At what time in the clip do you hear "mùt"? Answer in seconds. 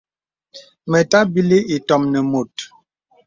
2.31-2.53